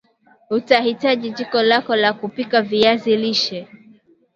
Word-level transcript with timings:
Utahitaji 0.57 1.29
jiko 1.31 1.61
lako 1.63 1.95
la 1.95 2.13
kupikia 2.13 2.61
viazi 2.61 3.17
lishe 3.17 3.67